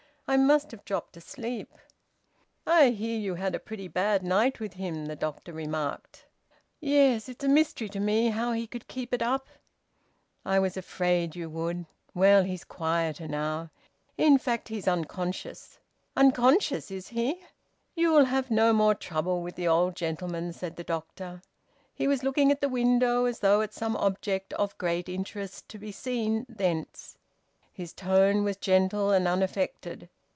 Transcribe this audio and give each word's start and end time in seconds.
"I 0.33 0.37
must 0.37 0.71
have 0.71 0.85
dropped 0.85 1.17
asleep." 1.17 1.73
"I 2.65 2.91
hear 2.91 3.19
you 3.19 3.35
had 3.35 3.53
a 3.53 3.59
pretty 3.59 3.89
bad 3.89 4.23
night 4.23 4.61
with 4.61 4.75
him," 4.75 5.07
the 5.07 5.15
doctor 5.17 5.51
remarked. 5.51 6.25
"Yes. 6.79 7.27
It's 7.27 7.43
a 7.43 7.49
mystery 7.49 7.89
to 7.89 7.99
me 7.99 8.29
how 8.29 8.53
he 8.53 8.65
could 8.65 8.87
keep 8.87 9.13
it 9.13 9.21
up." 9.21 9.47
"I 10.45 10.57
was 10.57 10.77
afraid 10.77 11.35
you 11.35 11.49
would. 11.49 11.85
Well, 12.13 12.43
he's 12.45 12.63
quieter 12.63 13.27
now. 13.27 13.71
In 14.17 14.37
fact, 14.37 14.69
he's 14.69 14.87
unconscious." 14.87 15.79
"Unconscious, 16.15 16.91
is 16.91 17.09
he?" 17.09 17.43
"You'll 17.93 18.23
have 18.23 18.49
no 18.49 18.71
more 18.71 18.95
trouble 18.95 19.41
with 19.41 19.55
the 19.55 19.67
old 19.67 19.97
gentleman," 19.97 20.53
said 20.53 20.77
the 20.77 20.83
doctor. 20.85 21.41
He 21.93 22.07
was 22.07 22.23
looking 22.23 22.53
at 22.53 22.61
the 22.61 22.69
window, 22.69 23.25
as 23.25 23.41
though 23.41 23.59
at 23.59 23.73
some 23.73 23.97
object 23.97 24.53
of 24.53 24.77
great 24.77 25.09
interest 25.09 25.67
to 25.67 25.77
be 25.77 25.91
seen 25.91 26.45
thence. 26.47 27.17
His 27.73 27.91
tone 27.91 28.45
was 28.45 28.55
gentle 28.55 29.11
and 29.11 29.27
unaffected. 29.27 30.07